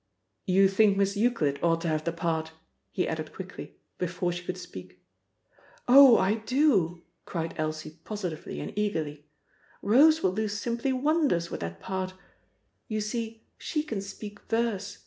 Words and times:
"You 0.47 0.67
think 0.67 0.97
Miss 0.97 1.15
Euclid 1.15 1.59
ought 1.61 1.79
to 1.81 1.87
have 1.87 2.05
the 2.05 2.11
part," 2.11 2.53
he 2.89 3.07
added 3.07 3.31
quickly, 3.31 3.75
before 3.99 4.31
she 4.31 4.43
could 4.43 4.57
speak. 4.57 4.99
"Oh, 5.87 6.17
I 6.17 6.37
do!" 6.39 7.03
cried 7.25 7.53
Elsie 7.55 7.99
positively 8.03 8.59
and 8.59 8.73
eagerly. 8.75 9.27
"Rose 9.83 10.23
will 10.23 10.33
do 10.33 10.47
simply 10.47 10.91
wonders 10.91 11.51
with 11.51 11.59
that 11.59 11.79
part. 11.79 12.15
You 12.87 12.99
see 12.99 13.43
she 13.59 13.83
can 13.83 14.01
speak 14.01 14.39
verse. 14.49 14.97